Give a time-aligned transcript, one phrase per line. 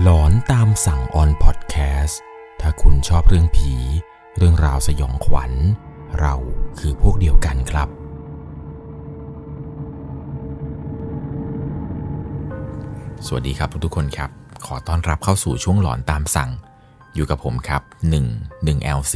[0.00, 2.20] หลอนตามสั่งออนพอดแคสต์
[2.60, 3.74] ถ้าคุณชอบเรื่องผี
[4.36, 5.52] เรื่องราวสยองขวัญ
[6.20, 6.34] เรา
[6.78, 7.88] คือพวกเดียวกันครับ
[13.26, 14.30] สวัสดีครับทุกๆคนครับ
[14.66, 16.50] ขอต้อนรับเข้าสู่ช่วงหลอนตามสั่ง
[17.14, 17.82] อยู่กับผมครับ
[18.24, 19.14] 1 1 LC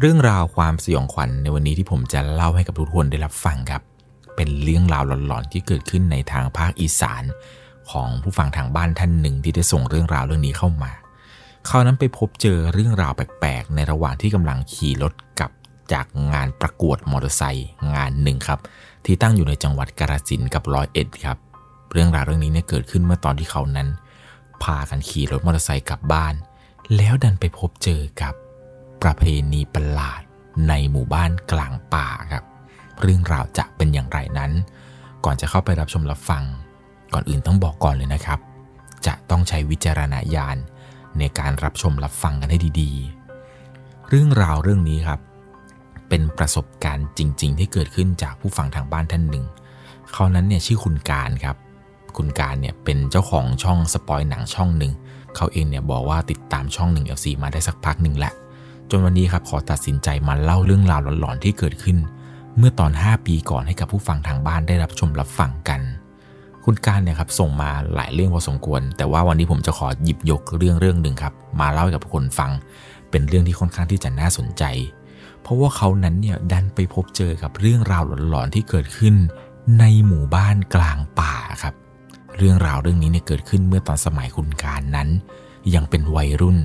[0.00, 3.82] เรื่องราวความสยองขวัญในวันนี้ที่ผมจะเล่าให้กับทุกคนได้รับฟังครับ
[4.36, 7.24] เป็นเรื่องราวหลอนๆที่เกิดขึ้นในทางภาคอีสาน
[7.90, 10.92] ของผู้ฟังทางบ้านท่านหนึ่งที่ได้ส่งเรื่องราวเรื่องนี้เข้ามา
[11.66, 15.50] เขานั้นไปพบเจอเรื่องราวแปลกๆ ในระหว่างที่กำลังขี่รถกลับ
[15.92, 18.60] จากงานประกวดมอเตอร์ไซค์งานหนึ่งครับ
[19.04, 21.38] ที่ตั้งอยู่ในจังหวัดกาฬสินธุ์กับร้อยเอ็ดครับ
[21.92, 23.88] เรื่องราวเรื่องนี้เนี่ยเกิดขึ้นเมื่อตอนที่เขานั้น
[24.62, 26.34] พากันขี่รถมอเตอร์ไซค์กลับบ้าน
[26.96, 28.34] แล้วดันไปพบเจอกับ
[29.02, 30.22] ประเพณีประหลาด
[30.68, 32.44] ในหมู่บ้านกลางป่าครับ
[33.02, 34.52] เรื่องราวจะเป็นอย่างไรนั้น
[35.24, 36.44] ก่อนจะเข้าไปรับชมรับฟัง
[37.12, 38.38] ก่อนอื่นต้องบอกก่อนเลยนะครับ
[39.06, 40.56] จะต้องใช้วิจารณญาณ
[41.18, 45.20] ในการรับชมรับฟังกันให้ดีๆ เรื่องราวเรื่องนี้ครับ
[46.08, 49.44] เป็นประสบการณ์จริง ๆ ที่เกิดขึ้นจากผู้ฟังทางบ้านท่านหนึ่ง
[50.12, 51.56] เขานั้นเนี่ยชื่อคุณการครับ
[52.16, 54.92] คุณการเนี่ยเป็นเจ้าของช่องสปอยหนังช่องหนึ่ง
[55.36, 58.32] เขาเองเนี่ยบอกว่าติดตามช่องหนึ่ง FC มาได้สักพักหนึ่งแหละ
[58.90, 61.98] จนวันนี้ครับขอตัดสินใจมาเล่าเรื่องราวหลอนๆที่เกิดขึ้น
[62.56, 65.80] เมื่อตอน 5 ปีก่อนให้กับผู้ฟังทางบ้านได้รับชมรับฟังกัน
[66.64, 72.50] คุณการเนี่ยครับส่งมาหลายเรื่องพอสมควร แต่ว่าวันนี้ผมจะขอหยิบยกเรื่องเรื่องหนึ่งครับ มาเล่าให้กับทุกคนฟัง
[73.10, 74.64] เป็นเรื่องที่ค่อนข้างที่จะน่าสนใจ
[75.42, 79.14] เพราะว่าเขานั้นเนี่ยดันไปพบเจอกับเรื่องราวหลอนๆที่เกิดขึ้น
[79.78, 81.74] ในหมู่บ้านกลางป่าครับ
[82.38, 85.08] เรื่องราวเรื่องนี้เนี่ยเกิดขึ้นเมื่อตอนสมัยคุณการนั้น
[85.74, 86.58] ยังเป็นวัยรุ่น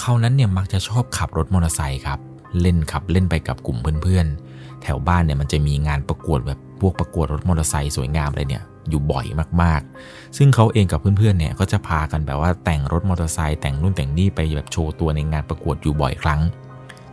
[0.00, 2.18] เขานั้นเนี่ยมักจะชอบขับรถมอเตอร์ไซค์ครับ
[2.60, 9.26] เล่นขับเล่นไปกับกลุ่มเพื่อนๆ แถวบ้านเนี่ยมันจะมีงานประกวดแบบพวกประกวดรถมอเตอร์ไซค์สวยงามอะไรเนี่ย อยู่บ่อย
[9.62, 16.40] มากๆ ซึ่งเขาเองกับเพื่อนๆเนี่ยก็จะพากันแบบว่าแต่งรถมอเตอร์ไซค์แต่งนู่นแต่งนี่ไปแบบโชว์ตัวในงานประกวดอยู่บ่อยครั้ง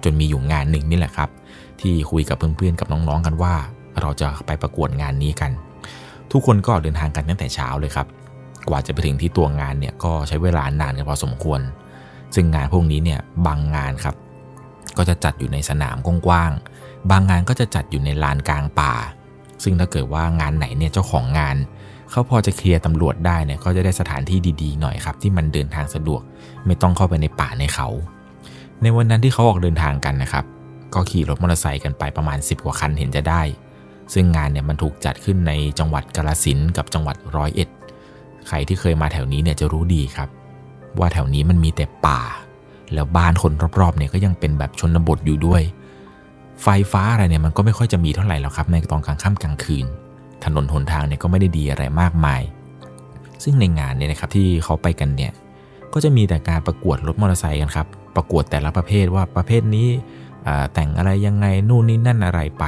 [0.03, 1.29] จนมีอยู่งานหนึ่งนี่แหละครับ
[1.81, 3.53] ที่คุยกับเพื่อนๆกับน้องๆกันว่า
[4.01, 5.51] เราจะไปประกวดงานนี้กัน
[6.31, 8.07] ทุกคนก็เดินทางกันตั้งแต่เช้าเลยครับ
[8.69, 11.59] กว่าจะไปถึงที่ตัวงานเนี่ยก็ใช้เวลานานกันพอสมควร
[12.35, 14.15] ซึ่งงานพวกนี้เนี่ยบางงานครับ
[14.97, 18.93] ก็จะจัดอยู่ในสนามกว้างๆบางงานก็จะจัดอยู่ในลานกลางป่า
[19.63, 21.55] ซึ่งถ้าเกิดว่างานไหนเนี่ยเจ้าของงาน
[22.11, 26.21] เขาพอจะเคลียร์ตำรวจได้เนี่ยก็จะได้สถานที่ดีๆหน่อยครับที่มันเดินทางสะดวก
[26.65, 27.87] ไม่ต้องเข้าไปในป่าในเขา
[28.81, 30.45] ในวันนั้นที่เขาออกเดินทางกันนะครับ
[30.93, 33.41] ก็ขี่รถมอเตอร์ไซค์กันไปประมาณ 10 กว่าคันเห็นจะได้
[34.13, 37.69] ซึ่งงานเนี่ยมันถูกจัดขึ้นในจังหวัดกาฬสินกับจังหวัดร้อยเอ็ด
[38.47, 40.29] ใครที่เคยมาแถวนี้เนี่ยจะรู้ดีครับ
[40.99, 42.21] ว่าแถวนี้มันมีแต่ป่า
[42.93, 45.61] แล้วบ้านคนรอบๆเนี่ยก็ยังเป็นแบบชนบทอยู่ด้วย
[46.63, 49.85] ไฟฟ้าอะไรเนี่ยมันก็ไม่ค่อยจะมีเท่าไหร่หรอกครับในตอนกลางค่ำกลางคืน
[50.43, 52.41] ถนนหนทางเนี่ยก็ไม่ได้ดีอะไรมากมาย
[53.43, 55.31] ซึ่งในงานเนี่ยนะครับที่เขาไปกันเนี่ย
[55.93, 59.87] ก็จะมีแต่การประกวดรถมอเตอร์ไซค์กันครับประกวดแต่ละประเภทว่าประเภทนี้
[60.73, 62.65] แต่งอะไรยังไงนู่นนี่นั่นอะไรไป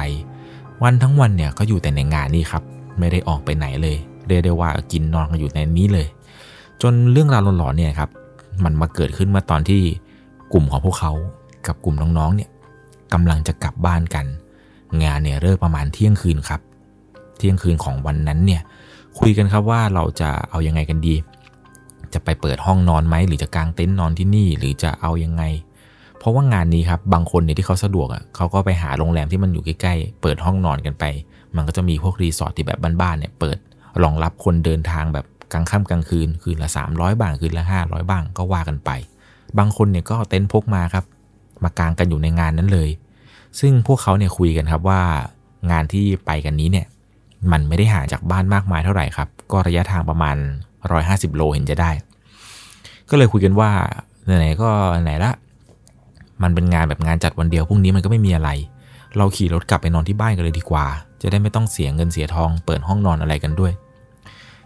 [0.82, 2.62] วันทั้งวันเนี่ยก็อยู่แต่ในงานนี้ครับ
[2.98, 3.96] ไม่ได้ออกไปไหนเลย
[4.28, 6.06] เรียกได้ว่ากินนอนกันอยู่ในนี้เลย
[6.82, 8.10] จนเรื่องราวหลอนๆเนี่ยครับ
[8.64, 9.82] มันมาเกิดขึ้นเมื่อตอนที่
[10.52, 11.12] กลุ่มของพวกเขา
[11.66, 12.50] กับกลุ่มน้องๆเนี่ย
[13.12, 14.26] กำลังจะกลับบ้านกัน
[15.02, 16.60] งานเนี่ยเริ่มประมาณเที่ยงคืนครับ
[17.38, 18.62] เที่ยงคืนของวันนั้นเนี่ย
[19.18, 21.14] คุยกันครับว่าเราจะเอายังไงกันดี
[22.14, 25.42] จะไปเปิดห้องนอนไหมหรือจะกางเต็นท์นอนที่นี่หรือจะเอายังไง
[26.18, 31.04] เพราะว่างานนี้ครับบางคนเนี่ยที่เขาสะดวกอะเขาก็ไปหาโรงแรมที่มันอยู่ใกล้ๆเปิดห้องนอนกันไป
[31.56, 33.56] มันก็จะมีพวกรีสอร์ทที่แบบบ้านๆเนี่ยเปิด
[34.02, 38.90] รองรับคนเดินทางแบบกลางค่ำกลางคืนคืนละ 300บ้างคืนละ 500 บ้างก็ว่ากันไป
[39.58, 41.04] บางคนเนี่ยก็เต็นท์พกมาครับ
[41.64, 42.90] มากางกันอยู่ในงานนั้นเลย
[43.60, 45.00] ซึ่งพวกเขาเนี่ยคุยกันครับว่า
[45.70, 46.86] งานที่ไปกันนี้เนี่ย
[47.52, 50.36] มันไม่ได้ห่างจากบ้านมากมายเท่าไหร่ครับ ก็ระยะทางประมาณ
[50.86, 51.90] 150 โลเห็นจะได้
[53.10, 53.70] ก็เลยคุยกันว่า
[54.24, 54.70] ไหนๆก็
[55.02, 55.32] ไหนละ
[56.42, 58.50] มันเป็นงานแบบงานจัดวันเดียวพรุ่งนี้มันก็ไม่มีอะไร
[59.16, 60.86] เราขี่รถกลับไปนอนที่บ้านกันเลยดีกว่า
[61.22, 63.72] จะได้ไม่ต้องเสียเงินเสียทองเปิดห้องนอนอะไรกันด้วย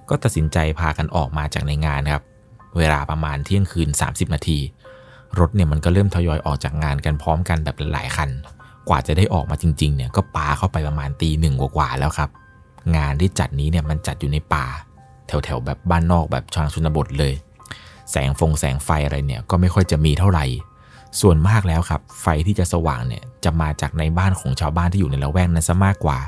[0.09, 2.23] ก็ตัดสินใจพากันออกมาจากในงานครับ
[2.79, 4.59] เวลาประมาณเที่ยงคืน 30 นาที
[5.39, 8.31] รถเนี่ยมันก็เริ่มทยอยออกจากงานกันพร้อมกันแบบหลายคัน
[8.89, 12.31] กว่าจะได้ออกมาจริงๆเนี่ยก็ปาเข้าไปประมาณตีหนึ่งกว่าๆแล้วครับ
[12.97, 14.67] งานที่จัดนี้เนี่ยมันจัดอยู่ในป่า
[15.27, 17.35] แถวๆแบบบ้านนอกแบบชางชนบทเลย
[18.11, 20.45] แสงฟงแสงไฟอะไรเนี่ยก็ไม่ค่อยจะมีเท่าไหร่
[21.21, 26.19] ส่วนมากแล้วครับ ไฟที่จะสว่างเนี่ยจะมาจากในบ้านของชาวบ้านที่อยู่ในละแวกนั้นซะมากกว่า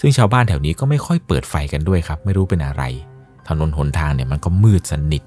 [0.00, 2.82] ซึ่งชาวบ้านแถวนี้ก็ไม่ค่อยเปิดไฟกันด้วยครับ ไม่รู้เป็นอะไร
[3.48, 5.22] ถนนหนทางเนี่ยมันก็มืดสนิท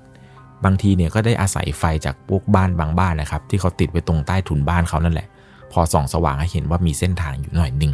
[0.66, 5.28] บางทีเนี่ยก็ได้อาศัยไฟจากพวกบ้านบางบ้านนะครับ ที่เขาติดไว้ตรงใต้ถุนบ้านเขานั่นแหละ
[5.72, 7.94] พอส่องสว่างให้เห็นว่ามีเส้นทางอยู่หน่อยหนึ่ง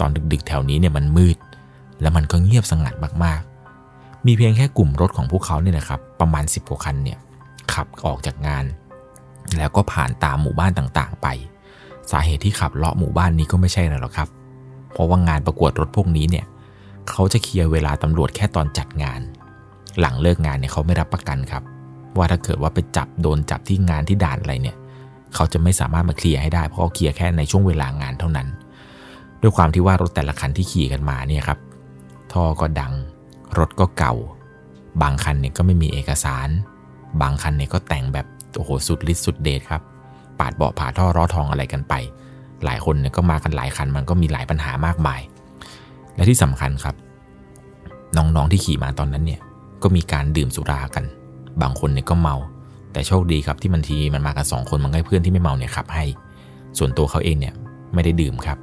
[0.00, 1.36] ตอนดึกๆ แถวนี้เนี่ยมันมืด
[2.00, 2.94] แล้วมันก็เงียบสงัด
[3.24, 7.18] มากๆ มีเพียงแค่กลุ่มรถของพวกเขาเนี่ยนะครับ ประมาณ 10กว่าคันเนี่ย
[7.72, 8.64] ขับออกจากงาน
[9.56, 11.26] แล้วก็ผ่านตามหมู่บ้านต่างๆ ไป
[12.10, 14.28] สาเหตุที่ขับเลาะหมู่บ้านนี้ก็ไม่ใช่อะไรหรอกครับ
[14.92, 16.44] เพราะว่างานประกวดรถพวกนี้เนี่ย
[17.10, 19.20] เขาจะเคลียร์เวลาตำรวจแค่ตอนจัดงาน
[20.00, 21.62] หลังเลิกงานเนี่ยเขาไม่รับประกันครับ
[22.18, 24.76] ว่าถ้าเกิดว่าไปจับโดนจับที่งานที่ด่านอะไรเนี่ย
[25.34, 28.48] เขาจะไม่สามารถมาเคลียร์ให้ได้เพราะเขาเคลียร์แค่ในช่วงเวลางานเท่านั้น
[29.42, 31.58] ด้วยความที่ว่ารถแต่ละคันที่ขี่กันมาเนี่ยครับ
[32.32, 32.92] ท่อก็ดัง
[33.58, 34.14] รถก็เก่า
[35.02, 36.48] บางคันเนี่ยก็ไม่มีเอกสาร
[37.20, 38.26] บางคันเนี่ยก็แต่งแบบ
[38.56, 39.82] โอ้โหสุดฤทธิ์สุดเดชครับ
[40.38, 41.94] ปาดเบาะผ่าท่อร้อทองอะไรกันไป
[42.64, 45.20] หลายคนเนี่ยก็มากันหลายคันมันก็มีหลายปัญหามากมาย
[46.14, 46.94] และที่สำคัญครับ
[48.16, 49.40] น้องๆที่ขี่มาตอนนั้นเนี่ย
[49.82, 51.04] ก็มีการดื่มสุรากัน
[51.62, 52.36] บางคนเนี่ยก็เมา
[52.92, 56.04] แต่โชคดีครับที่มันทีมันมากันสองคนมันให้เพื่อนที่ไม่เมาเนี่ยขับให้
[56.78, 57.54] ส่วนตัวเขาเองเนี่ย
[57.94, 58.58] ไม่ได้ดื่มครับ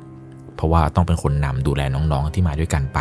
[0.55, 2.99] เพราะว่าต้องเป็นคนนำดูแลน้องๆที่มาด้วยกันไป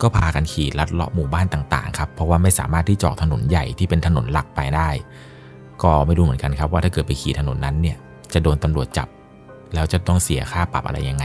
[0.00, 4.88] ก็พากันขี่ลัดเลาะหมู่บ้านต่างๆครับเพราะว่าไม่สามารถที่จอดถนนใหญ่ที่เป็นถนนหลักไปได้
[5.82, 7.96] ก็ไม่รู้เหมือนกันครับว่าถ้าเกิดไปขี่ถนนนั้นเนี่ย
[8.32, 9.08] จะโดนตำรวจจับ
[9.74, 11.24] แล้วจะต้องเสียค่าปรับอะไรยังไง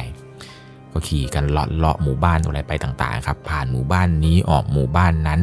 [0.92, 5.42] ก็ขี่กันเลาะเลาะหมู่บ้านอะไรไปต่างๆครับ ผ่านหมู่บ้านนี้ออกหมู่บ้านนั้น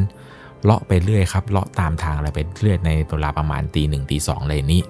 [0.66, 4.82] เลาะไปเรื่อยครับเลาะตามทางอะไรไปเรื่อยในเวลาประมาณตีหนึ่งตีสองเลยนี้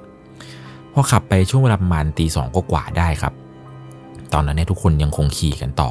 [0.92, 3.32] พอขับไปช่วงเวลาประมาณตีสองก็กว่าได้ครับ
[4.32, 5.90] ตอนนั้นเนี่ยทุกคนยังคงขี่กันต่อ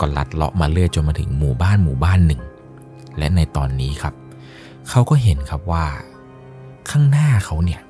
[0.00, 2.40] ก็ลัดเลาะมาเรื่อยจนมาถึงหมู่บ้านหมู่บ้านหนึ่ง
[3.18, 4.14] และในตอนนี้ครับ
[4.88, 5.84] เขาก็เห็นครับว่า
[6.90, 7.80] ข้างหน้าเขาเนี่ย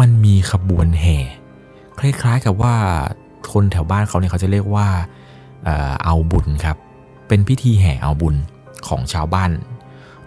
[0.00, 1.18] มันมีขบวนแห่
[1.98, 2.74] คล้ายๆกับว่า
[3.52, 4.88] คนแถวบ้านเขาเนี่ยเขาจะเรียกว่า
[5.64, 6.76] เอ่อเอาบุญครับ
[7.28, 8.36] เป็นพิธีแห่เอาบุญ
[8.88, 9.50] ของชาวบ้าน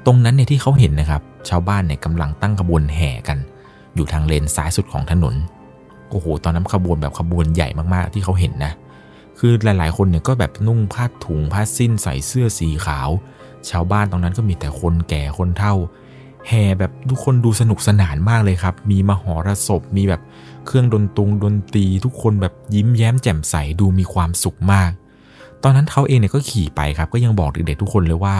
[0.06, 3.38] ตรงนั้นเนี่ยที่เขาเห็นนะครับ ชาวบ้านเนี่ยกำลังตั้งขบวนแห่กัน
[3.96, 5.36] อยู่ทางเลนซ้ายสุดของถนน
[6.10, 8.72] โอ้โหตอนนั้นขบวนแบบขบวนใหญ่มากๆที่เขาเห็นนะ
[9.40, 13.10] คือหลายๆ คนเนี่ยก็แบบนุ่งผ้าถุงผ้าสิ้นใส่เสื้อสีขาว
[13.70, 15.74] ชาวบ้านตรงนั้นก็มีแต่คนแก่คนเฒ่า
[16.48, 20.22] แห่แบบทุกคนดูสนุกสนานมากเลยครับ มีมหรสพ มีแบบ
[20.66, 24.92] เครื่องดนตรงดนตรี ทุกคนแบบยิ้มแย้มแจ่มใสดูมีความสุขมาก
[25.64, 28.36] ตอนนั้นเขาเองเนี่ยก็ขี่ไปครับ ก็ยังบอกเด็กๆทุกคนเลยว่า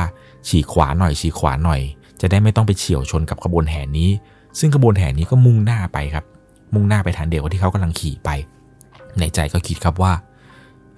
[0.48, 1.82] ฉีกขวาหน่อยฉีกขวาหน่อย
[2.22, 4.10] จะได้ไม่ต้องไปเฉียวชนกับขบวนแห่นี้
[4.60, 6.26] ซึ่งขบวนแห่นี้ก็มุ่งหน้าไปครับ
[6.74, 8.30] มุ่งหน้าไปทางเดียวกับที่เขากำลังขี่ไป
[9.20, 10.14] ในใจก็คิดครับว่า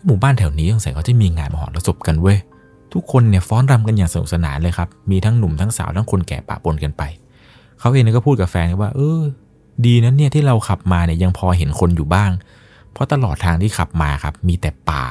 [0.05, 2.37] หมู่บ้านแถวนี้สงสัยเขาจะมีงานมหรสพกันเว้ย
[2.93, 7.03] ทุกคนเนี่ยฟ้อนรำกันอย่างสนุกสนานเลยครับมีทั้งหนุ่มทั้งสาวทั้งคนแก่ปะปนกันไป
[7.79, 9.21] เขาเองก็พูดกับแฟนว่า เออ
[9.85, 12.31] ดีนะเนี่ยที่เราขับมาเนี่ยยังพอเห็นคนอยู่บ้าง
[12.91, 15.03] เพราะตลอดทางที่ขับมาครับมีแต่ป่า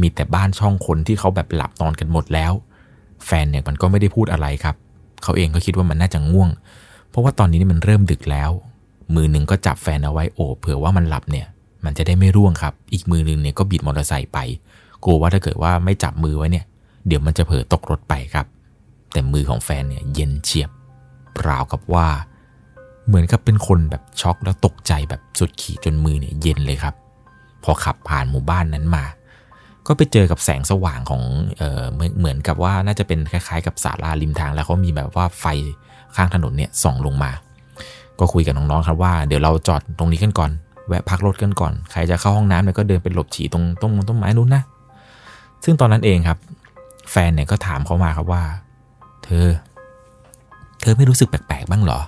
[0.00, 2.52] มีแต่บ้านช่องคนที่เขาแบบหลับนอนกันหมดแล้ว
[3.26, 4.76] แฟนเนี่ยมันก็ไม่ได้พูดอะไรครับ
[5.22, 6.50] เขาเองก็คิดว่ามันน่าจะง่วง
[7.10, 8.50] เพราะว่าตอนนี้นี่มันเริ่มดึกแล้ว
[9.14, 11.46] มือหนึ่งก็จับแฟนเอาไว้โอบเผื่อว่ามันหลับเนี่ย
[11.84, 14.38] มันจะได้ไม่ร่วงครับ อีกมือหนึ่งเนี่ยก็บิดมอเตอร์ไซค์ไป
[15.04, 16.64] กลัวว่าถ้าเกิดว่าไม่จับมือไว้เนี่ย
[17.06, 18.46] เดี๋ยวมันจะเผลอตกรถไปครับ
[19.12, 20.70] แต่มือของแฟนเนี่ยเย็นเฉียบ
[21.46, 22.06] ราวกับว่า
[23.06, 26.94] เหมือนกับเป็นคนแบบช็อกแล้วตกใจแบบสุดขีดจนมือเนี่ยเย็นเลยครับ
[27.64, 29.04] พอขับผ่านหมู่บ้านนั้นมา
[29.86, 31.22] ก็ไปเจอกับแสงสว่างของ
[31.58, 35.46] เออเหมือนเหมือนกับว่าน่าจะเป็นคล้ายๆกับศาลาริมทาง แล้วเขามีแบบว่าไฟ
[36.16, 37.30] ข้างถนนเนี่ยส่องลงมา
[38.18, 40.50] ก็คุยกับน้องๆครับว่าเดี๋ยวเราจอดตรงนี้กันก่อน
[40.88, 44.62] แวะพักรถกันก่อน ใครจะเข้าห้องน้ำเนี่ยก็เดินไปหลบฉี่ตรงต้นต้นไม้นู้นนะ
[45.64, 46.38] ซึ่งตอนนั้นเองครับ
[47.10, 48.42] แฟนเนี่ยก็ถามเขามาครับว่า
[49.24, 49.46] เธอ
[50.80, 52.00] เธอไม่รู้สึกแปลกๆบ้างเหรอ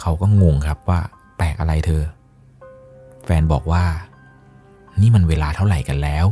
[0.00, 0.98] เขาก็งงครับว่า
[1.38, 2.02] แปลกอะไรเธอ
[3.24, 3.84] แฟนบอกว่า
[5.00, 6.26] นี่มันเวลาเท่าไหร่กันแล้ว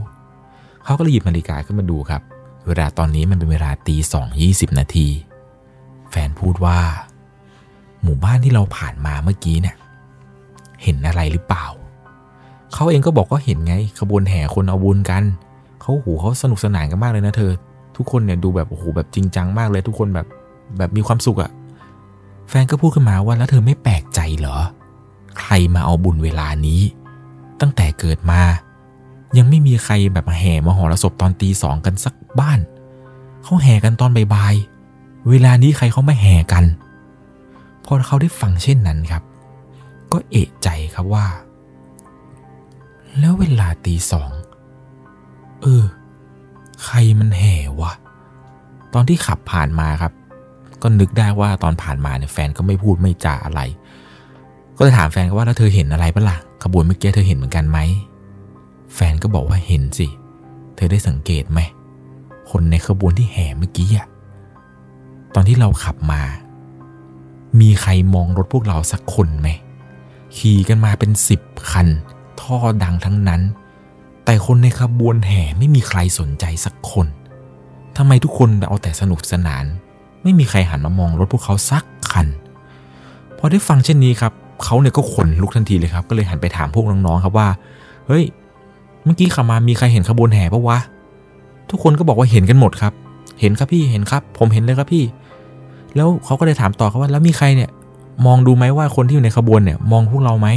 [0.90, 2.22] เขาก็เลยหยิบนาฬิกาขึ้นมาดูครับ
[2.66, 5.08] เวลาตอนนี้มันเป็นเวลาตีสองยี่สิบนาที
[6.10, 6.78] แฟนพูดว่า
[8.02, 9.76] หมู่บ้านที่เราผ่านมาเมื่อกี้เนี่ย
[10.82, 11.66] เห็นอะไรหรือเปล่า
[12.74, 15.22] เขาเองก็บอกว่าเห็นไง ขบวนแห่คนเอาบุญกัน
[15.80, 17.52] เขาโหเขาสนุกสนานกันมากเลยนะเธอ
[17.96, 20.26] ทุกคนเนี่ยดูแบบโอ้โหแบบจริงจังมากเลยทุกคนแบบ
[20.78, 21.50] แบบมีความสุขอะ
[22.48, 24.58] แฟนก็พูดขึ้นมาว่าแล้วเธอไม่แปลกใจเหรอ
[25.40, 26.82] ใครมาเอาบุญเวลานี้
[27.60, 28.42] ตั้งแต่เกิดมา
[29.38, 32.58] ยังไม่มีใครแบบแห่มาหอระศพตอนตีสองกันสักบ้าน
[33.42, 36.64] เขาแห่กันตอนบ่ายๆ เวลานี้ใครเขาไม่แห่กัน
[37.84, 39.22] พอเขาได้ฟังเช่นนั้นครับ
[40.12, 41.26] ก็เอะใจครับว่า
[43.18, 44.30] แล้วเวลาตีสอง
[45.62, 45.84] เออ
[46.84, 47.92] ใครมันแห่วะ
[48.94, 50.12] ตอนที่ขับผ่านมาครับ
[50.82, 53.60] ก็นึกได้ว่าตอนผ่านมาเนี่ยแฟนก็ไม่พูดไม่จาอะไร
[54.76, 57.78] ก็เลยถามแฟนว่าแล้วเธอเห็นอะไรปะล่ะขบวนเมื่อกี้เธอเห็นเหมือนกันไหม
[58.94, 60.06] แฟนก็บอกว่าเห็นสิ
[60.74, 61.60] เธอได้สังเกตไหม
[62.50, 64.06] คนในขบวนที่แห่เมื่อกี้อะ
[65.34, 66.22] ตอนที่เราขับมา
[67.60, 69.48] มีใครมองรถพวกเราสักคนไหม
[70.36, 71.88] ขี่กันมาเป็นสิบคัน
[72.40, 73.42] ท่อดังทั้งนั้น
[74.24, 77.06] แต่คนในขบวนแห่ไม่มีใครสนใจสักคน
[77.96, 79.64] ทำไมทุกคนเอาแต่สนุกสนาน
[80.22, 82.26] ไม่มีใครหันมามองรถพวกเขาสักคัน
[83.38, 84.32] พอได้ฟังเช่นนี้ครับ
[84.64, 87.48] เขาเนี่ยก็ขนลุกทันทีเลยครับ ก็เลยหันไปถามพวกน้องๆครับว่า
[88.06, 88.24] เฮ้ย
[89.04, 90.78] เมื่อกี้ขับมามีใครเห็นขบวนแห่ปะวะ
[91.70, 92.92] ทุกคนก็บอกว่าเห็นกันหมดครับ
[93.40, 95.04] เห็นครับพี่เห็นครับ ผมเห็นเลยครับพี่
[95.96, 97.70] แล้วเขาก็เลยถามต่อครับว่าแล้วมีใครเนี่ย
[98.26, 100.48] มองดูไหมว่าคนที่อยู่ในขบวนเนี่ย มองพวกเราไหม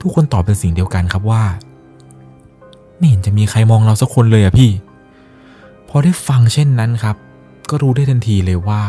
[0.00, 1.42] ทุกคนตอบเป็นสิ่งเดียวกันครับว่า
[2.96, 4.70] ไม่เห็นจะมีใครมองเราสักคนเลยอะพี่
[5.88, 7.16] พอได้ฟังเช่นนั้นครับ
[7.70, 8.82] ก็รู้ได้ทันทีเลยว่า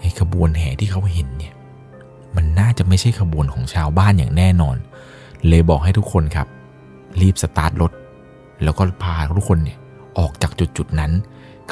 [0.00, 1.54] ไอ้ขบวนแห่ที่เขาเห็นเนี่ย
[2.36, 4.76] มันน่าจะไม่ใช่ขบวนของชาวบ้านอย่างแน่นอน
[5.48, 6.46] เลยบอกให้ทุกคนครับ
[7.20, 7.92] รีบสตาร์ทรถ
[8.62, 9.78] แล้วก็พาทุกคนเนี่ย
[10.18, 11.12] ออกจากจุดจุดนั้น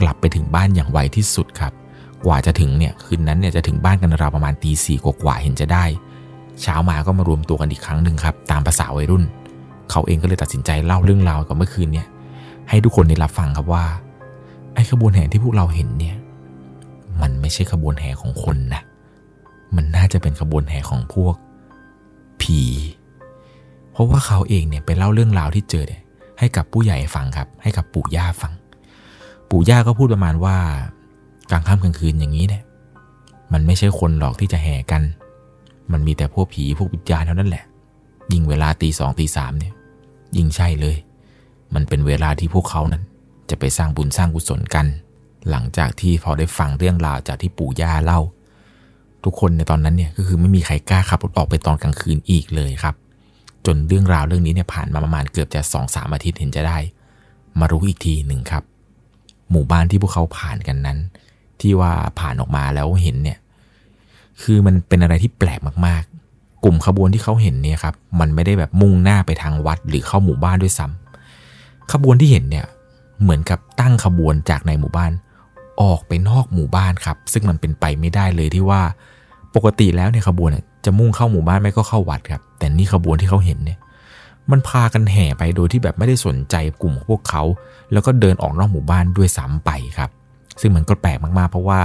[0.01, 1.73] กลับไปถึงบ้านอย่างไวที่สุดครับ
[2.27, 5.85] กว่าจะถึงเนี่ยคืนนั้นเนี่ยจะถึงบ้านกันราวประมาณตีสี่กว่าเห็นจะได้
[6.61, 9.25] เช้ามาก็มารวมตัวกันอีกครั้งหนึ่งครับ ตามภาษาวัยรุ่น
[9.91, 12.07] เขาเองก็เลยตัดสินใจเล่าเรื่องราวกับเมื่อคืนเนี่ย
[12.69, 13.85] ให้ทุกคนได้รับฟังครับว่า
[14.75, 16.17] ไอ้ขบวนแห่ที่พวกเราเห็นเนี่ย
[17.21, 18.83] มันไม่ใช่ขบวนแห่ของคนนะ
[19.77, 21.35] มันน่าจะเป็นขบวนแห่ของพวก
[22.43, 22.61] ผี
[24.01, 26.03] ราะว่าเขาเองเนี่ยไปเล่าเรื่องราวที่เจอเนี่ย
[26.39, 28.53] ให้กับผู้ใหญ่ฟังครับ ให้กับปู่ย่าฟัง
[29.51, 30.57] ปู่ย่าก็พูดประมาณว่า
[31.51, 32.63] กลางค่ำกลางคืนอย่างนี้เนี่ย
[33.53, 35.03] มันไม่ใช่คนหรอกที่จะแห่กัน
[35.93, 37.65] มันมีแต่พวกผีพวกวิญญาณเท่านั้นแหละ
[38.33, 39.73] ยิ่งเวลาตีสองตีสามเนี่ย
[40.37, 40.97] ยิ่งใช่เลย
[41.75, 43.03] มันเป็นเวลาที่พวกเขานั้น
[43.51, 44.87] จะไปสร้างบุญสร้างกุศลกัน
[45.51, 48.21] หลังจากที่พอได้ฟังเรื่องราวจากที่ปู่ย่าเล่า
[49.25, 52.95] ทุกคนในตอนนั้นเนี่ยก็คือไม่มีใครกล้าขับรถออกไปตอนกลางคืนอีกเลยครับ
[53.67, 56.79] จนเรื่องราวเรื่องนี้เนี่ยผ่านมาประมาณเกือบจะสองสามอาทิตย์เห็นจะได้
[57.61, 58.63] มารู้อีกทีหนึ่งครับ
[59.51, 60.99] หมู่บ้านที่พวกเขาผ่านกันนั้น
[61.61, 63.39] ที่ว่าผ่านออกมาแล้วเห็นเนี่ย
[64.43, 72.67] คือมันเป็นอะไรที่แปลกมากๆ กลุ่มขบวนที่เขาเห็นเนี่ยครับมันไม่ได้แบบมุ่งหน้าไปทางวัดหรือเข้าหมู่บ้านด้วยซ้ำขบวนที่เห็นเนี่ย
[73.23, 75.13] เหมือนกับตั้งขบวนจากในหมู่บ้าน
[75.83, 78.83] ออกไปนอกหมู่บ้านครับ ซึ่งมันเป็นไปไม่ได้เลยที่ว่า
[79.55, 83.79] ปกติแล้วเนี่ยขบวนเนี่ย จะมุ่งเข้าหมู่บ้านไม่ก็เข้าวัดครับ แต่นี่ขบวนที่เขาเห็นเนี่ย
[84.51, 87.43] มันพากันแห่ไปโดยที่แบบไม่ได้สนใจกลุ่มพวกเขา
[87.93, 90.11] แล้วก็เดินออกนอกหมู่บ้านด้วยซ้ำไปครับ
[90.61, 91.81] ซึ่งมันก็แปลกมากๆ เพราะว่า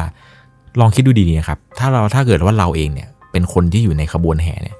[0.79, 4.77] ลองคิดดูดีๆนะครับ ถ้าเราถ้าเกิดว่าเราเองเนี่ย เป็นคนที่อยู่ในขบวนแห่เนี่ย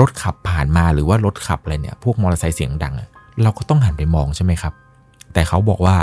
[0.00, 2.94] รถขับผ่านมาหรือว่ารถขับอะไรเนี่ย พวกมอเตอร์ไซค์เสียงดัง
[3.42, 4.74] เราก็ต้องหันไปมองใช่ไหมครับ
[5.32, 5.96] แต่เขาบอกว่า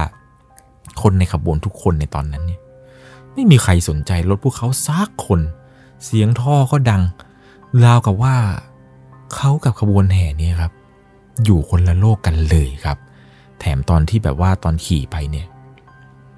[1.01, 2.59] คนในขบวนทุกคนในตอนนั้นเนี่ย
[3.33, 5.41] ไม่มีใครสนใจรถพวกเขาซักคน
[6.05, 7.01] เสียงท่อก็ดัง
[7.85, 8.35] ราวกับว่า
[9.33, 10.73] เขากับขบวนแห่เนี่ยครับ
[11.43, 12.97] อยู่คนละโลกกันเลยครับ
[13.59, 15.47] แถมตอนที่แบบว่าตอนขี่ไปเนี่ย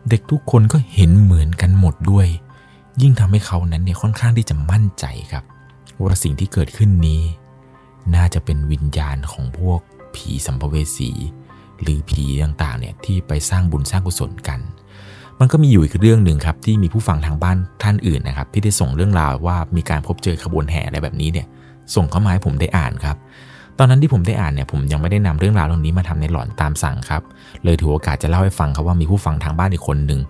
[0.10, 2.28] เด็กทุกคนก็เห็นเหมือนกันหมดด้วย
[3.02, 5.44] ยิ่งทำให้เขานั้นเนี่ยค่อนข้างที่จะมั่นใจครับ
[6.04, 7.22] ว่าสิ่งที่เกิดขึ้นนี้
[8.16, 9.80] น่าจะเป็นวิญญาณของพวก
[10.16, 11.12] ผีสัมภเวสี
[11.82, 14.60] หรือผีต่างๆเนี่ยที่ไปสร้างบุญสร้างกุศลกัน
[15.40, 21.48] มันก็มีอยู่อีกเรื่องหนึ่งครับที่มีผู้ฟังทางบ้านท่านอื่นนะครับ ที่ได้ส่งเรื่องราวว่ามีการพบเจอขบวนแห่อะไรแบบนี้เนี่ย
[21.96, 23.18] ส่งเข้ามาให้ผมได้อ่านครับ
[23.80, 27.22] ตอนนั้นที่ผมได้อ่านเนี่ยผมยังไม่ได้นำเรื่องราวเรื่องนี้มาทำในหลอนตามสั่งครับ
[27.64, 30.22] เลยถือโอกาสจะเล่าให้ฟังครับว่ามีผู้ฟังทางบ้านอีกคนหนึ่ง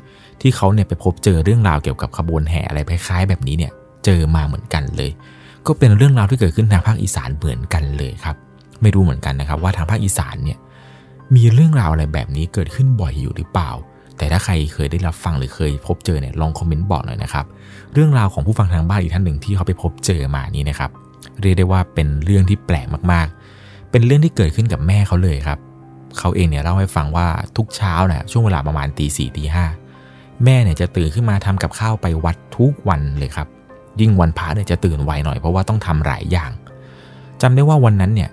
[0.42, 3.72] ที่เขาเนี่ยไปพบเจอเรื่องราวเกี่ยวกับขบวนแห่อะไรคล้ายๆ แบบนี้เนี่ย
[4.06, 5.12] เจอมาเหมือนกันเลย
[5.68, 8.36] ก็เป็นเรื่องราวที่เกิดขึ้นทางภาคอีสานเหมือนกันเลยครับ
[8.82, 10.58] ไม่รู้เหมือนกันนะครับว่าทางภาคอีสานเนี่ย
[11.36, 13.72] มีเรื่องราวอะไรแบบนี้เกิดขึ้นบ่อยอยู่หรือเปล่า
[14.18, 17.46] แต่ถ้าใครเคยได้รับฟังหรือเคยพบเจอเนี่ยลองคอมเมนต์บอกหน่อยนะครับ
[17.94, 20.92] เรื่องราวของผู้ฟังทางบ้านอีกท่านหนึ่งที่เขาไปพบเจอมานี้นะครับ
[21.42, 25.60] เรียกได้ว่าเป็นเรื่องที่แปลกมากๆ เป็นเรื่องที่เกิดขึ้นกับแม่เขาเลยครับ
[26.20, 27.28] เขาเองเนี่ยเล่าให้ฟังว่า
[27.58, 29.66] ทุกเช้านะช่วงเวลาประมาณตีสี่ตีห้า
[30.44, 33.48] แม่เนี่ยจะตื่นขึ้นมาทำกับข้าวไปวัดทุกวันเลยครับ
[34.00, 36.52] ยิ่งวันพระเนี่ยจะตื่นไวหน่อยเพราะว่าต้องทำหลายอย่าง
[37.42, 38.30] จำได้ว่าวันนั้นเนี่ย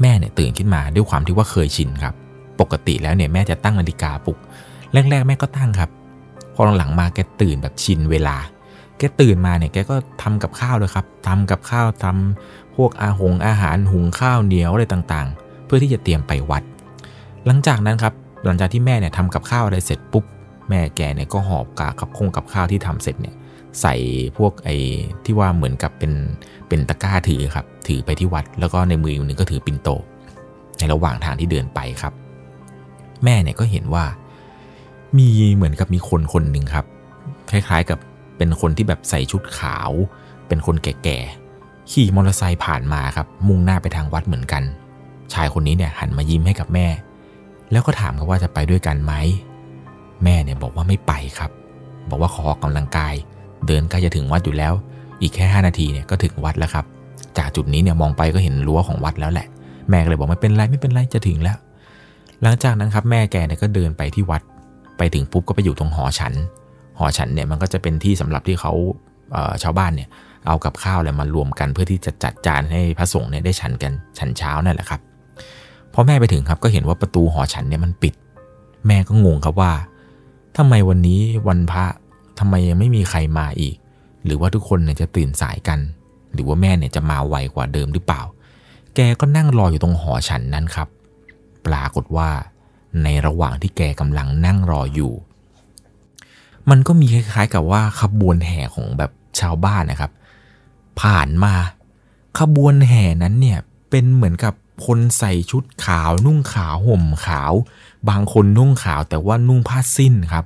[0.00, 2.14] แม่เนี่ยตื่นขึ้นมาด้วยความที่ว่าเคยชินครับ
[2.60, 4.38] ปกติแล้วเนี่ยแม่จะตั้งนาฬิกาปลุก
[4.92, 5.90] แรกๆแม่ก็ตั้งครับ
[6.54, 8.36] พอหลังๆมาแกตื่นแบบชินเวลา
[8.98, 16.62] แกตื่นมาเนี่ยแกก็ทำกับข้าวเลยครับทำกับข้าวทำพวกอาหงอาหารหุงข้าวเหนียวอะไรต่างๆ เพื่อที่จะเตรียมไปวัด
[17.46, 20.24] หลังจากนั้นครับหลังจากที่แม่เนี่ยทำกับข้าวอะไรเสร็จปุ๊บ
[20.68, 23.34] แม่แกเนี่ยก็หอบกากับคงกับข้าวที่ทำเสร็จเนี่ย
[23.80, 23.94] ใส่
[24.38, 24.76] พวกไอ้
[25.24, 26.12] ที่ว่าเหมือนกับเป็น
[26.68, 29.88] เป็นตะกร้าถือครับ ถือไปที่วัด แล้วก็ในมือหนึ่งก็ถือปิ่นโต
[30.78, 32.12] ในระหว่างทางที่เดินไปครับ
[33.24, 34.04] แม่เนี่ยก็เห็นว่า
[35.18, 36.84] มีเหมือนกับมีคนคนหนึ่งครับ
[37.50, 37.98] คล้ายๆกับ
[38.36, 39.90] เป็นคนที่แบบใส่ชุดขาว
[40.48, 44.62] เป็นคนแก่ๆขี่มอเตอร์ไซค์ผ่านมาครับ มุ่งหน้าไปทางวัดเหมือนกัน
[45.32, 46.86] ชายคนนี้เนี่ยหันมายิ้มให้กับแม่
[47.72, 49.12] แล้วก็ถามเขาว่าจะไปด้วยกันไหม
[50.24, 51.50] แม่เนี่ยบอกว่าไม่ไปครับ
[52.08, 53.14] บอกว่าขอออกกำลังกาย
[53.66, 54.72] เดินใกล้จะถึงวัดอยู่แล้ว
[55.20, 56.84] อีกแค่ 5 นาทีเนี่ยก็ถึงวัดแล้วครับ
[57.38, 59.46] จากจุดนี้เนี่ยมองไปก็เห็นรั้วของวัดแล้วแหละ
[59.90, 61.56] แม่ก็เลยบอกไม่เป็นไรไม่เป็นไรจะถึงแล้ว
[62.42, 64.42] หลังจากนั้นครับแม่แกเนี่ยก็เดินไปที่วัด
[65.00, 66.34] ไปถึงปุ๊บก็ไปอยู่ตรงหอฉัน
[66.98, 68.72] หอฉันเนี่ยมันก็จะเป็นที่สำหรับที่เขา
[69.62, 70.08] ชาวบ้านเนี่ย
[70.46, 75.00] เอากับข้าวอะไรมารวมกันเพื่อที่จะจัดจานให้พระสงฆ์เนี่ยได้ฉันกันฉันเช้านั่นแหละครับ
[75.94, 78.14] พอแม่ไปถึงครับก็เห็นว่าประตูหอฉันเนี่ยมันปิด
[78.86, 79.72] แม่ก็งงครับว่า
[80.56, 81.84] ทำไมวันนี้วันพระ
[82.38, 83.76] ทำไมยังไม่มีใครมาอีก
[84.24, 85.78] หรือว่าทุกคนเนี่ยจะตื่นสายกัน
[86.32, 88.22] หรือว่าแม่เนี่ยจะมาไวกว่าเดิมหรือเปล่า
[88.94, 90.88] แกก็นั่งรออยู่ตรงหอฉันนั้นครับ
[91.66, 92.28] ปรากฏว่า
[93.02, 95.12] ในระหว่างที่แกกำลังนั่งรออยู่
[96.70, 100.12] มันก็มีคล้ายๆกับว่าขบวนแห่ของแบบชาวบ้านนะครับ
[101.00, 101.54] ผ่านมา
[102.38, 103.58] ขบวนแห่นั้นเนี่ย
[103.90, 104.54] เป็นเหมือนกับ
[104.86, 107.52] คนใส่ชุดขาวนุ่งขาวห่มขาว
[108.08, 110.44] บางคนนุ่งขาวแต่ว่านุ่งผ้าสิ้นครับ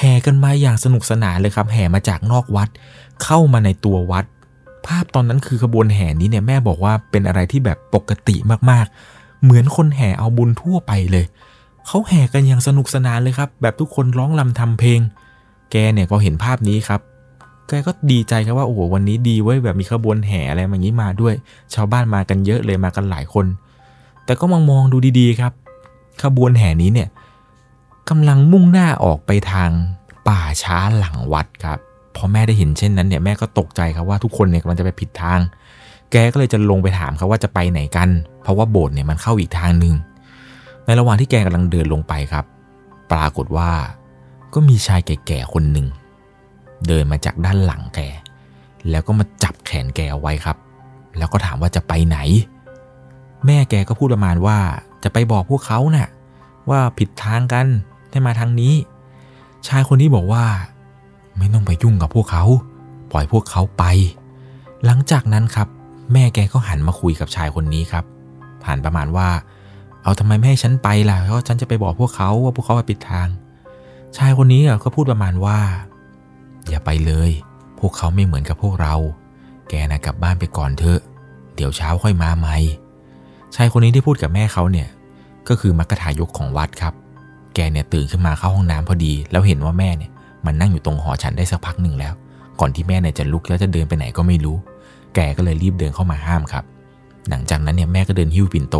[0.00, 2.68] แห่กันมาอย่างสนุกสนานเลยครับ แห่มาจากนอกวัด
[3.24, 4.24] เข้ามาในตัววัด
[4.86, 8.36] ภาพตอนนั้นคือขบวนแห่นี้เนี่ยแม่บอกว่าเป็นอะไรที่แบบปกติ
[8.70, 11.24] มากๆ เหมือนคนแห่เอาบุญทั่วไปเลย
[11.86, 15.00] เขาแห่กันอย่างสนุกสนานเลยครับ แบบทุกคนร้องลำทำเพลง
[15.70, 17.00] แกเนี่ยก็เห็นภาพนี้ครับ
[17.68, 21.34] แกก็ดีใจครับว่าโอ้โหวันนี้ดีเว้ยแบบมีขบวนแห่อะไรอย่างนี้มาด้วย
[21.74, 23.46] ชาวบ้านมากันเยอะเลยมากันหลายคน
[24.24, 25.52] แต่ก็มองมองดูดีๆครับ
[26.22, 27.08] ขบวนแห่นี้เนี่ย
[28.08, 29.70] กำลังมุ่งหน้าออกไปทาง
[30.28, 31.78] ป่าช้าหลังวัดครับ
[32.16, 35.40] พอแม่ได้เห็นเช่นนั้นเนี่ยแม่ก็ตกใจครับว่าทุกคนเนี่ยกำลังจะไปผิดทาง
[36.12, 38.08] แกก็เลยจะลงไปถามครับว่าจะไปไหนกัน
[38.42, 39.94] เพราะว่าโบสถ์เนี่ยมันเข้าอีกทางหนึ่ง
[40.86, 42.44] ในระหว่างที่แกกำลังเดินลงไปครับ
[43.12, 43.70] ปรากฏว่า
[44.54, 45.86] ก็มีชายแก่ๆคนหนึ่ง
[46.86, 48.00] เดินมาจากด้านหลังแก
[48.90, 50.56] แล้วก็มาจับแขนแกเอาไว้ครับ
[51.18, 52.18] แล้วก็ถามว่าจะไปไหน
[53.46, 54.58] แม่แกก็พูดประมาณว่า
[55.04, 56.08] จะไปบอกพวกเขานะ่ะ
[56.70, 57.66] ว่าผิดทางกัน
[58.10, 58.74] ให้มาทางนี้
[59.66, 60.44] ชายคนนี้บอกว่า
[61.38, 62.44] ไม่ต้องไปยุ่งกับพวกเขา
[63.12, 63.84] ปล่อยพวกเขาไป
[64.84, 65.68] หลังจากนั้นครับ
[66.12, 68.04] แม่แกก็หันมาคุยกับชายคนนี้ครับ
[68.68, 69.28] หันประมาณว่า
[70.04, 73.28] เอาทำไมไม่ให้ฉันไปล่ะเพราะฉันจะไปบอกพวกเขาว่าพวกเขาไปผิดทาง
[74.16, 75.58] ชายคนนี้ก็พูดประมาณว่า
[76.68, 77.30] อย่าไปเลย
[77.80, 78.94] พวกเขาไม่เหมือนกับพวกเรา
[79.68, 81.00] แกนะกลับบ้านไปก่อนเถอะ
[81.54, 82.56] เดี๋ยวเช้าค่อยมาใหม่
[83.54, 84.88] ชายคนนี้ที่พูดกับแม่เขาเนี่ย
[85.48, 86.94] ก็คือมักกะทายกของวัดครับ
[87.54, 90.10] แกเนี่ยตื่นขึ้นมาเข้าห้องน้ำพอดี แล้วเห็นว่าแม่เนี่ย
[90.46, 92.14] มันนั่งอยู่ตรงหอฉันได้สักพักหนึ่งแล้ว
[92.60, 94.56] ก่อนที่แม่เนี่ยจะลุกแล้วจะเดินไปไหนก็ไม่รู้
[95.14, 96.64] แกก็เลยรีบเดินเข้ามาห้ามครับ
[97.28, 98.76] หลังจากนั้นเนี่ยแม่ก็เดินหิ้วปิ่นโต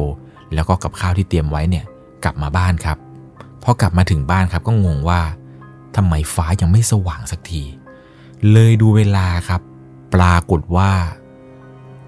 [0.54, 1.84] แล้วก็กับข้าวที่เตรียมไว้เนี่ย
[2.24, 2.98] กลับมาบ้านครับ
[3.62, 5.20] พอกลับมาถึงบ้านครับก็งงว่า
[5.96, 7.62] ทำไมฟ้ายังไม่สว่างสักที
[8.52, 9.60] เลยดูเวลาครับ
[10.14, 10.92] ปรากฏว่า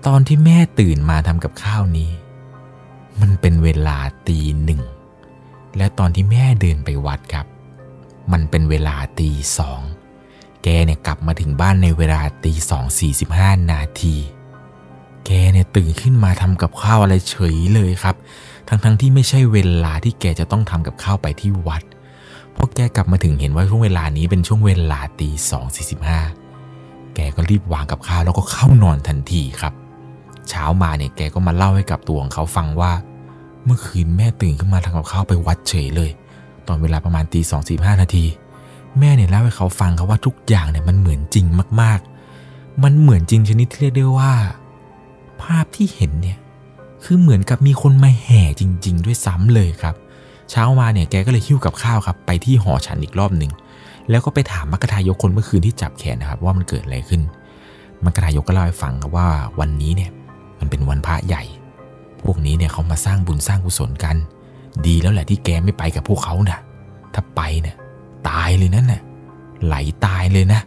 [0.06, 2.10] ตอนที่แม่ตื่นมาทำกับข้าวนี้
[3.20, 4.82] มันเป็นเวลาตีหนึ่ง
[5.76, 7.46] และตอนที่แม่เดินไปวัดครับ
[8.32, 9.80] มันเป็นเวลาตีสอง
[10.62, 14.16] แกเนี่ยกลับมาถึงบ้านในเวลาตีสองสี่สิบห้านาที
[15.26, 18.16] แกเนี่ยตื่นขึ้นมาทำกับข้าวอะไรเฉยเลยครับ
[18.68, 21.82] ทั้งๆทที่ไม่ใช่เวลาที่แกจะต้องทำกับข้าวไปที่วัด
[22.56, 26.20] พอแกกลับมาถึงเห็นว่าช่วงเวลานี้เป็นช่วงเวลาตีสองสี่สิบห้า
[27.14, 29.72] แกก็รีบวางกับข้าวแล้วก็เข้านอนทันทีครับ
[30.48, 32.92] เช้ามาเนี่ยแกก็มาเล่าให้กับตัวของเขาฟังว่า
[33.64, 36.10] เมื่อคืนแม่ตื่นขึ้นมาทำกับข้าวไปวัดเฉยเลย
[36.66, 38.24] ตอนเวลาประมาณตีสองสี่ห้านาที
[38.98, 41.46] แม่เนี่ยเล่าให้เขาฟังครับว่าทุกอย่างเนี่ยมันเหมือนจริง
[41.80, 44.32] มากๆ มันเหมือนจริงชนิดที่เรียกได้ว่า
[45.42, 46.38] ภาพที่เห็นเนี่ย
[47.04, 49.94] คือเหมือนกับมีคนมาแห่จริง ๆ ด้วยซ้ำเลยครับ
[50.50, 53.52] เช้ามาเนี่ยแกก็เลยหิ้วกับข้าวครับไปที่หอฉันอีกรอบหนึ่ง
[54.10, 57.22] แล้วก็ไปถามมักกะทายกคนเมื่อคืนที่จับแขนนะครับ ว่ามันเกิดอะไรขึ้น
[58.04, 59.28] มักกะทายกก็เล่าให้ฟังครับว่า
[59.60, 60.10] วันนี้เนี่ย
[60.58, 61.42] มันเป็นวันพระใหญ่
[62.22, 64.16] พวกนี้เนี่ยเขามาสร้างบุญสร้างกุศลกัน
[64.86, 66.58] ดีแล้วแหละที่แกไม่ไปกับพวกเขานะ่ะ
[67.14, 67.76] ถ้าไปเนี่ย
[68.28, 69.02] ตายเลยนั่นน่ะ
[69.64, 70.60] ไหลตายเลยนะ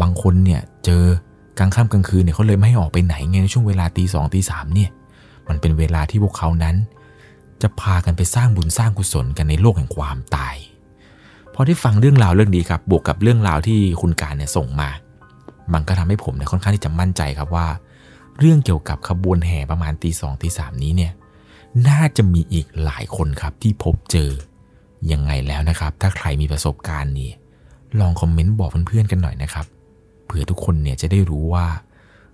[0.00, 1.04] บางคนเนี่ยเจอ
[1.58, 4.90] กลางค่ำกลางคืนเนี่ยเขาเลยไม่ให้ออกไปไหนไงในช่วงเวลาตีสองตีสามเนี่ย
[5.48, 6.76] มันเป็นเวลาที่พวกเขานั้น
[7.62, 10.56] จะพากันไปสร้างบุญสร้างกุศลกันในโลกแห่งความตาย
[11.54, 14.90] พอได้ฟังเรื่องราวเรื่องนี้ครับ บวกกับเรื่องราวที่คุณการเนี่ยส่งมา
[15.72, 17.66] มันก็ทำให้ผมเนี่ยค่อนข้างที่จะมั่นใจครับว่า
[18.38, 21.12] เรื่องเกี่ยวกับขบวนแห่ประมาณตีสองตีสามนี้เนี่ย
[21.88, 24.30] น่าจะมีอีกหลายคนครับที่พบเจอ
[25.12, 27.30] ยังไงแล้วนะครับ ถ้าใครมีประสบการณ์นี้
[28.00, 29.66] ลองคอมเมนต์บอกเพื่อนๆกันหน่อยนะครับ
[30.34, 31.66] ผื่อทุกคนเนี่ยจะได้รู้ว่า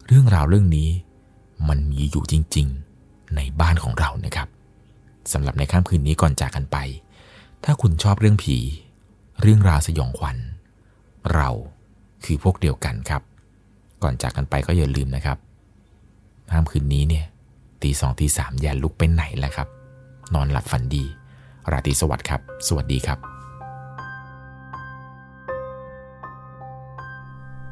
[0.07, 0.89] เรื่องราวเรื่องนี้
[1.69, 2.67] มันมีอยู่จริง
[3.01, 4.49] ๆ ในบ้านของเรานะครับ
[5.33, 6.77] สำหรับในค่ำคืนนี้ก่อนจากกันไป
[7.65, 8.57] ถ้าคุณชอบเรื่องผี
[9.43, 10.37] เรื่องราวสยองขวัญ
[11.35, 11.49] เรา
[12.25, 13.23] คือพวกเดียวกันครับ
[14.03, 15.39] ก่อนจากกันไปก็อย่าลืมนะครับ
[16.51, 17.25] ค่ำคืนนี้เนี่ย
[17.83, 19.69] ตีสองตีสามอย่าลุกไปไหนแล้วครับ
[20.35, 21.05] นอนหลับฝันดี
[21.71, 23.40] ราตรีสวัสดิ์ครับ สวัสดีครับ